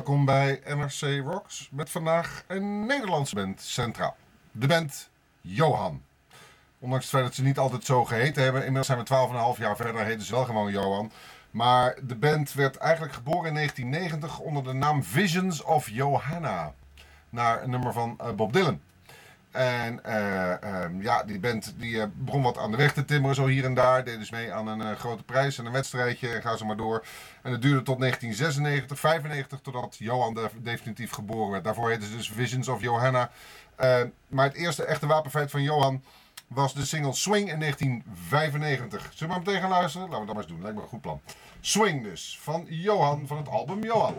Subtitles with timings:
[0.00, 4.16] Welkom bij NRC Rocks met vandaag een Nederlandse band centraal.
[4.52, 5.10] De band
[5.40, 6.02] Johan.
[6.78, 9.76] Ondanks het feit dat ze niet altijd zo geheten hebben, inmiddels zijn we 12,5 jaar
[9.76, 11.12] verder, heten ze wel gewoon Johan.
[11.50, 16.74] Maar de band werd eigenlijk geboren in 1990 onder de naam Visions of Johanna.
[17.28, 18.80] Naar een nummer van eh, Bob Dylan.
[19.50, 23.34] En eh, ehm, ja, die band die, eh, begon wat aan de weg te timmeren,
[23.36, 24.04] zo hier en daar.
[24.04, 26.76] Deed dus mee aan een eh, grote prijs en een wedstrijdje en ga zo maar
[26.76, 27.04] door.
[27.42, 31.64] En het duurde tot 1996, 95, totdat Johan de- definitief geboren werd.
[31.64, 33.30] Daarvoor heette ze dus Visions of Johanna.
[33.76, 36.02] Eh, maar het eerste echte wapenfeit van Johan
[36.46, 39.00] was de single Swing in 1995.
[39.02, 40.08] Zullen we maar meteen gaan luisteren?
[40.08, 41.20] Laten we dat maar eens doen, lijkt me een goed plan.
[41.60, 44.14] Swing dus, van Johan, van het album Johan.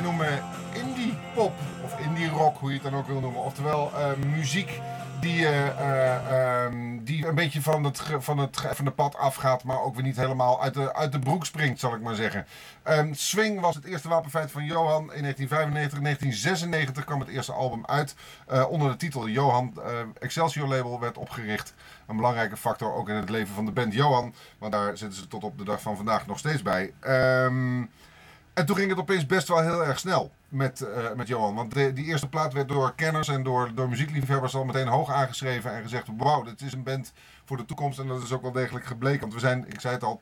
[0.00, 1.52] Noemen indie pop
[1.84, 3.42] of indie rock, hoe je het dan ook wil noemen.
[3.42, 4.80] Oftewel eh, muziek
[5.20, 9.82] die, eh, eh, ehm, die een beetje van het, van het geëffende pad afgaat, maar
[9.82, 12.46] ook weer niet helemaal uit de, uit de broek springt, zal ik maar zeggen.
[12.82, 15.98] Ehm, Swing was het eerste wapenfeit van Johan in 1995.
[15.98, 18.14] In 1996 kwam het eerste album uit
[18.68, 19.80] onder de titel Johan.
[20.18, 21.74] Excelsior label werd opgericht.
[22.06, 25.28] Een belangrijke factor ook in het leven van de band Johan, want daar zitten ze
[25.28, 26.92] tot op de dag van vandaag nog steeds bij.
[27.00, 27.82] Ehm
[28.60, 31.54] en toen ging het opeens best wel heel erg snel met, eh, met Johan.
[31.54, 35.74] Want die eerste plaat werd door kenners en door, door muziekliefhebbers al meteen hoog aangeschreven.
[35.74, 37.12] En gezegd, wauw, dit is een band
[37.44, 37.98] voor de toekomst.
[37.98, 39.20] En dat is ook wel degelijk gebleken.
[39.20, 40.18] Want we zijn, ik zei het al,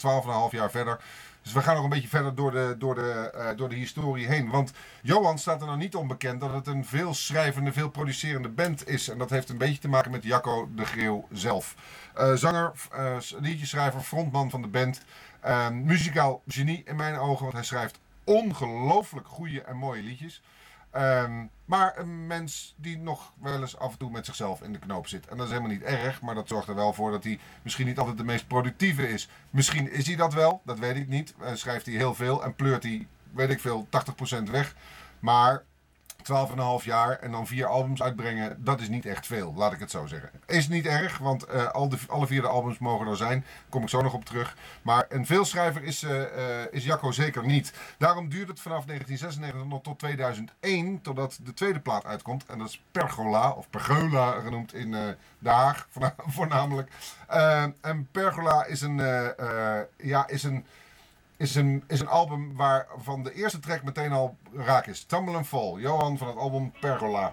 [0.50, 1.00] 12,5 jaar verder.
[1.42, 4.26] Dus we gaan nog een beetje verder door de, door, de, eh, door de historie
[4.26, 4.50] heen.
[4.50, 4.72] Want
[5.02, 9.08] Johan staat er nou niet onbekend dat het een veel schrijvende, veel producerende band is.
[9.08, 11.74] En dat heeft een beetje te maken met Jacco de Greeuw zelf.
[12.14, 12.72] Eh, zanger,
[13.40, 15.00] liedjeschrijver, frontman van de band.
[15.72, 20.42] Muzikaal genie in mijn ogen, want hij schrijft ongelooflijk goede en mooie liedjes.
[20.90, 24.78] Ehm, maar een mens die nog wel eens af en toe met zichzelf in de
[24.78, 25.26] knoop zit.
[25.26, 27.86] En dat is helemaal niet erg, maar dat zorgt er wel voor dat hij misschien
[27.86, 29.28] niet altijd de meest productieve is.
[29.50, 31.34] Misschien is hij dat wel, dat weet ik niet.
[31.40, 34.74] Eh, schrijft hij heel veel en pleurt hij, weet ik veel, 80% weg.
[35.18, 35.62] Maar
[36.22, 39.90] 12,5 jaar en dan vier albums uitbrengen, dat is niet echt veel, laat ik het
[39.90, 40.30] zo zeggen.
[40.46, 43.44] Is niet erg, want eh, al de, alle vier de albums mogen er zijn.
[43.68, 44.56] Kom ik zo nog op terug.
[44.82, 46.22] Maar een veelschrijver is, eh,
[46.70, 47.72] is Jacco zeker niet.
[47.98, 52.46] Daarom duurt het vanaf 1996 nog tot 2001, totdat de tweede plaat uitkomt.
[52.46, 55.16] En dat is Pergola, of Pergola genoemd in Den
[55.52, 56.90] Haag voorna- voornamelijk.
[57.80, 58.96] En Pergola is een,
[59.96, 60.66] ja, is een
[61.38, 65.04] is een, is een album waarvan de eerste track meteen al raak is.
[65.04, 65.80] Tumble and Fall.
[65.80, 67.32] Johan van het album Pergola.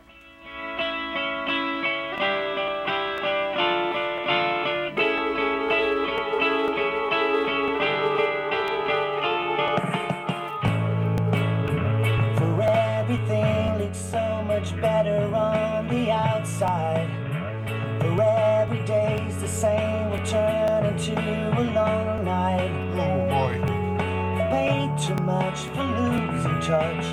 [26.65, 27.05] Touch.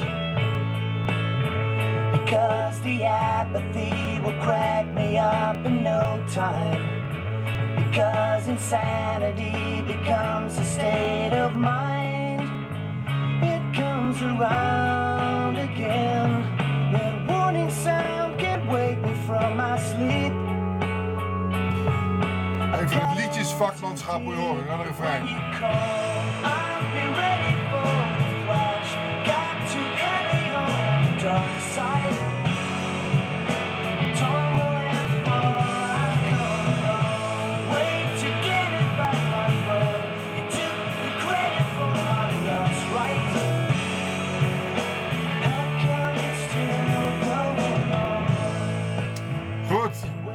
[2.12, 6.82] Because the apathy will crack me up in no time.
[7.76, 12.48] Because insanity becomes a state of mind.
[13.42, 16.30] It comes around again.
[16.92, 20.32] That warning sound can't wake me from my sleep.
[22.82, 24.78] Even het liedjesvakmanschap moet horen.
[24.78, 26.71] De refrein.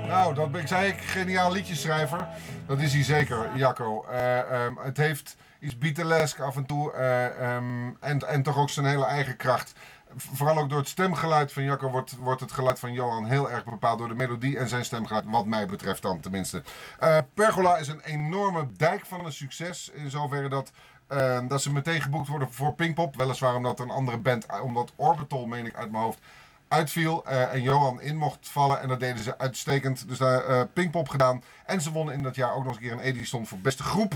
[0.07, 2.27] Nou, dat ik, zei ik, geniaal liedjeschrijver.
[2.67, 4.03] Dat is hij zeker, Jacco.
[4.03, 6.91] Eh, ehm, het heeft iets Beatlesk af en toe.
[6.93, 7.25] eh,
[7.55, 9.73] ehm, en, en toch ook zijn hele eigen kracht.
[10.15, 13.63] Vooral ook door het stemgeluid van Jacco wordt, wordt het geluid van Johan heel erg
[13.63, 16.63] bepaald door de melodie en zijn stemgeluid, wat mij betreft dan tenminste.
[16.99, 20.71] Eh, Pergola is een enorme dijk van een succes, in zoverre dat
[21.07, 23.15] eh, dat ze meteen geboekt worden voor Pinkpop.
[23.15, 26.19] Weliswaar omdat een andere band, omdat Orbital, meen ik uit mijn hoofd,
[26.67, 27.25] uitviel.
[27.25, 28.81] eh, en Johan in mocht vallen.
[28.81, 30.07] En dat deden ze uitstekend.
[30.07, 31.43] Dus daar eh Pinkpop gedaan.
[31.65, 33.83] En ze wonnen in dat jaar ook nog eens een keer een Edison voor beste
[33.83, 34.13] groep.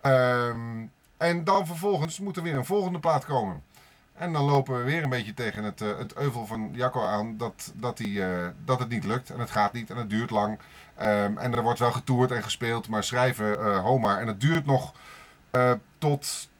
[0.00, 3.62] Ehm, en dan vervolgens moet er weer een volgende plaat komen.
[4.12, 7.36] En dan lopen we weer een beetje tegen het, eh, het euvel van Jacco aan
[7.36, 8.22] dat, dat, die,
[8.64, 9.30] dat het niet lukt.
[9.30, 10.58] En het gaat niet en het duurt lang.
[10.96, 14.18] Ehm, en er wordt wel getoerd en gespeeld, maar schrijven Homa.
[14.18, 14.92] En het duurt nog
[15.98, 16.50] tot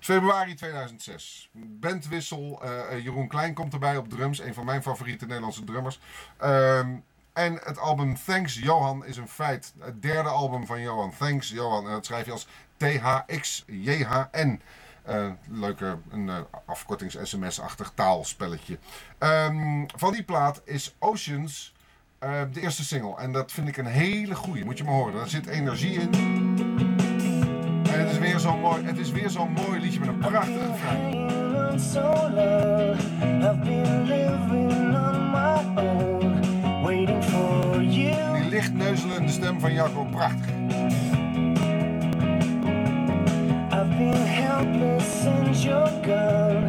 [0.00, 1.50] februari 2006.
[1.52, 4.40] Bandwissel, eh, Jeroen Klein komt erbij op drums.
[4.40, 6.00] Een van mijn favoriete Nederlandse drummers.
[6.36, 6.88] Ehm,
[7.32, 9.74] en het album Thanks Johan is een feit.
[9.78, 11.12] Het derde album van Johan.
[11.18, 11.86] Thanks Johan.
[11.86, 14.60] En dat schrijf je als T-H-X-J-H-N.
[15.02, 18.78] Eh, leuke een eh, afkortings-sms-achtig taalspelletje.
[19.18, 21.74] Ehm, van die plaat is Oceans
[22.52, 23.16] de eerste single.
[23.16, 24.64] En dat vind ik een hele goeie.
[24.64, 25.14] Moet je maar horen.
[25.14, 26.49] Daar zit energie in.
[28.00, 31.00] Het is weer zo'n mooi, het is weer zo'n mooi liedje met een prachtige refrein.
[31.00, 32.00] Hanging on so
[32.34, 32.96] long,
[33.42, 38.40] I've been living on my own, waiting for you.
[38.40, 40.48] Die licht neuzelende stem van Jacco, prachtig.
[43.72, 46.68] I've been helpless since you're gone,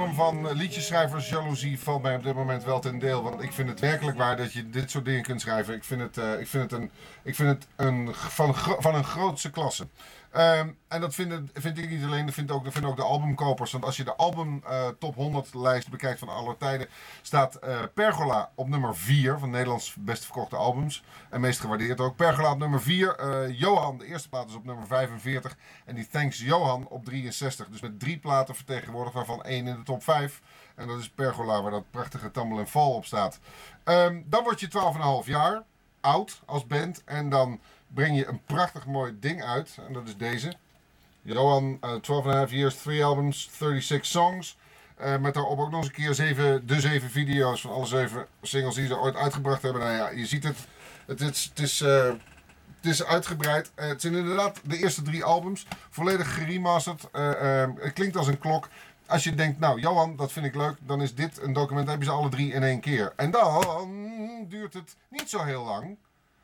[0.00, 3.22] vorm van liedjeschrijversjaloezie valt mij op dit moment wel ten deel.
[3.22, 5.74] Want ik vind het werkelijk waar dat je dit soort dingen kunt schrijven.
[5.74, 6.90] Ik vind het, eh, ik vind het, een,
[7.22, 9.86] ik vind het een, van, van een grootste klasse.
[10.30, 13.72] Ehm, en dat vind, ik niet alleen, dat vinden ook, ook de albumkopers.
[13.72, 16.88] Want als je de album eh, top 100 lijst bekijkt van alle tijden,
[17.22, 21.04] staat eh, Pergola op nummer 4 van Nederlands best verkochte albums.
[21.30, 22.16] En meest gewaardeerd ook.
[22.16, 23.16] Pergola op nummer 4.
[23.16, 25.56] eh, Johan, de eerste plaat is op nummer 45.
[25.84, 27.68] En die Thanks Johan op 63.
[27.68, 30.42] Dus met drie platen vertegenwoordigd, waarvan één in de top 5.
[30.74, 33.40] En dat is Pergola, waar dat prachtige Tumble Fall op staat.
[33.84, 35.62] Ehm, dan word je 12,5 jaar
[36.00, 37.02] oud als band.
[37.04, 39.78] En dan breng je een prachtig mooi ding uit.
[39.86, 40.52] En dat is deze.
[41.22, 41.94] Johan, eh
[42.46, 44.56] 12,5 years, 3 albums, 36 songs.
[44.96, 48.26] Eh, met daarop ook nog eens een keer zeven, de zeven video's van alle zeven
[48.42, 49.82] singles die ze ooit uitgebracht hebben.
[49.82, 50.56] Nou ja, je ziet het.
[51.06, 52.04] Het is, het is, eh,
[52.76, 53.70] het is uitgebreid.
[53.74, 55.66] Het zijn inderdaad de eerste drie albums.
[55.90, 57.08] Volledig geremasterd.
[57.80, 58.68] Het klinkt als een klok.
[59.10, 60.76] Als je denkt, nou Johan, dat vind ik leuk.
[60.80, 61.86] Dan is dit een document.
[61.86, 63.12] Dan heb je ze alle drie in één keer.
[63.16, 65.84] En dan duurt het niet zo heel lang.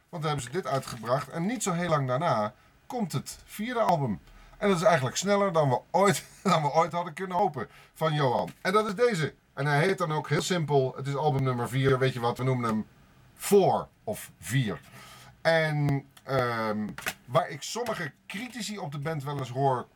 [0.08, 1.28] Want dan hebben ze dit uitgebracht.
[1.28, 2.54] En niet zo heel lang daarna
[2.86, 4.20] komt het vierde album.
[4.58, 8.14] En dat is eigenlijk sneller dan we ooit, dan we ooit hadden kunnen hopen van
[8.14, 8.50] Johan.
[8.60, 9.34] En dat is deze.
[9.54, 10.92] En hij heet dan ook heel simpel.
[10.96, 11.98] Het is album nummer 4.
[11.98, 12.38] Weet je wat?
[12.38, 12.86] We noemen hem
[13.34, 14.80] 4 of 4.
[15.42, 16.88] En ehm,
[17.24, 19.86] waar ik sommige critici op de band wel eens hoor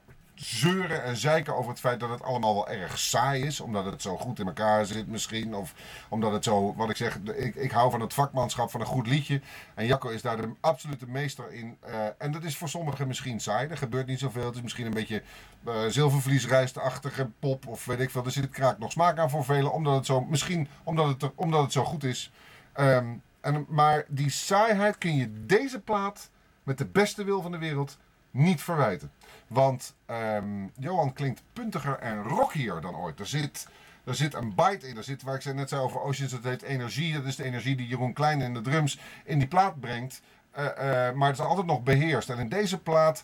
[0.42, 3.60] zeuren en zeiken over het feit dat het allemaal wel erg saai is.
[3.60, 5.54] Omdat het zo goed in elkaar zit misschien.
[5.54, 5.74] Of
[6.08, 9.06] omdat het zo, wat ik zeg, ik, ik hou van het vakmanschap van een goed
[9.06, 9.40] liedje.
[9.74, 11.76] En Jacco is daar de absolute meester in.
[11.80, 13.68] Eh, en dat is voor sommigen misschien saai.
[13.68, 14.44] Er gebeurt niet zoveel.
[14.46, 15.22] Het is misschien een beetje
[15.68, 18.24] uh, zilvervliesrijstachtige pop of weet ik veel.
[18.24, 19.72] Er zit kraak nog smaak aan voor velen.
[19.72, 22.32] Omdat het zo, misschien omdat het, er- omdat het zo goed is.
[22.72, 23.06] Ehm,
[23.40, 26.30] en, maar die saaiheid kun je deze plaat
[26.62, 27.98] met de beste wil van de wereld
[28.30, 29.10] niet verwijten.
[29.46, 33.20] Want ehm, Johan klinkt puntiger en rockier dan ooit.
[33.20, 33.68] Er zit,
[34.04, 34.96] er zit een bite in.
[34.96, 37.12] Er zit, waar ik net zei over Oceans, dat heet energie.
[37.12, 40.22] Dat is de energie die Jeroen Klein in de drums in die plaat brengt.
[40.50, 42.30] Eh, eh, maar het is altijd nog beheerst.
[42.30, 43.22] En in deze plaat,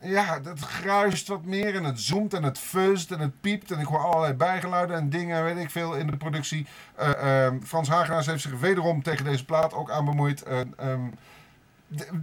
[0.00, 1.74] ja, het gruist wat meer.
[1.74, 3.70] En het zoomt en het fuzzt en het piept.
[3.70, 6.66] En ik hoor allerlei bijgeluiden en dingen, weet ik veel, in de productie.
[6.94, 10.38] Eh, ehm, Frans Hagenaars heeft zich wederom tegen deze plaat ook aan bemoeid.
[10.38, 10.46] D-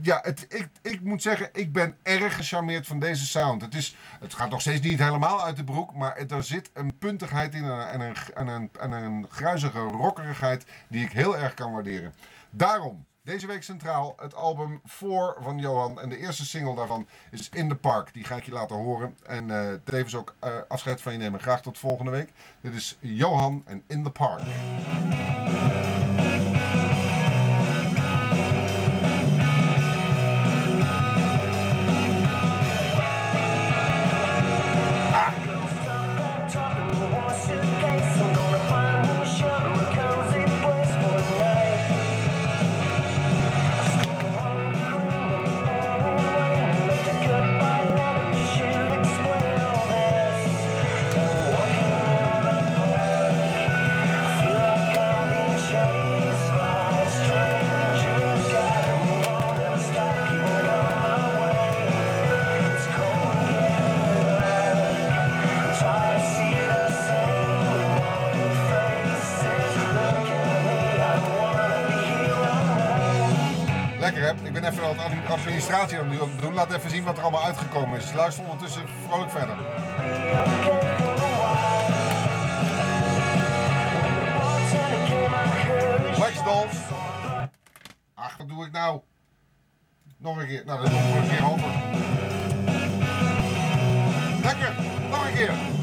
[0.02, 3.62] Ja, het, ik, ik moet zeggen, ik ben erg gecharmeerd van deze sound.
[3.62, 6.98] Het, is, het gaat nog steeds niet helemaal uit de broek, maar er zit een
[6.98, 11.54] puntigheid in en, en, een, en, een, en een gruizige rockerigheid die ik heel erg
[11.54, 12.14] kan waarderen.
[12.50, 16.02] Daarom Deze week centraal het album Voor van Johan.
[16.02, 18.14] En de eerste single daarvan is In the Park.
[18.14, 19.18] Die ga ik je laten horen.
[19.26, 21.40] En eh, tevens ook eh, afscheid van je nemen.
[21.40, 22.32] Graag tot volgende week.
[22.62, 24.42] Dit is Johan en In the Park.
[74.18, 76.54] Ik ben even wat admi- administratie aan het doen.
[76.54, 78.14] Laat even zien wat er allemaal uitgekomen is.
[78.14, 79.56] Luister ondertussen vrolijk verder.
[86.18, 86.78] Wax Dolls.
[88.14, 89.02] Ach, wat doe ik nou?
[90.18, 90.64] Nog een keer.
[90.66, 91.72] Nou, dat doen we een keer over.
[94.44, 94.76] Lekker.
[95.10, 95.77] Nog een keer.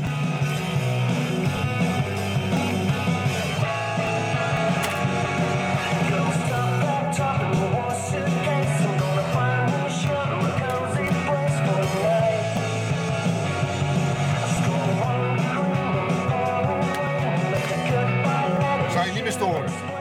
[19.34, 19.93] stores.